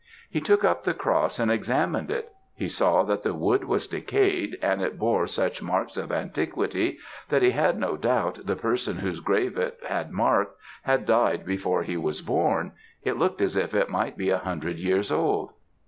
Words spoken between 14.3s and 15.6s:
a hundred years old.